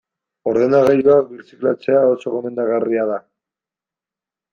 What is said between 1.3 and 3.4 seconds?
birziklatzea oso gomendagarria da.